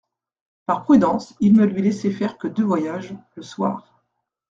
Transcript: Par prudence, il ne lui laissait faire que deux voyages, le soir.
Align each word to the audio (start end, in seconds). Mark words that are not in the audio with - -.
Par 0.65 0.81
prudence, 0.83 1.35
il 1.41 1.53
ne 1.53 1.63
lui 1.63 1.83
laissait 1.83 2.09
faire 2.09 2.39
que 2.39 2.47
deux 2.47 2.63
voyages, 2.63 3.13
le 3.35 3.43
soir. 3.43 4.01